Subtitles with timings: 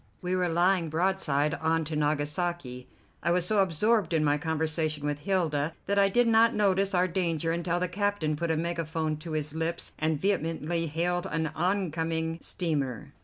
[0.19, 2.87] We were lying broadside on to Nagasaki.
[3.21, 7.07] I was so absorbed in my conversation with Hilda that I did not notice our
[7.07, 12.39] danger until the captain put a megaphone to his lips and vehemently hailed an oncoming
[12.41, 13.13] steamer.